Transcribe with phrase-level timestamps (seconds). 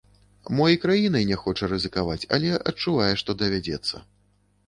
[0.59, 3.95] Мо і краінай не хоча рызыкаваць, але адчувае, што давядзецца.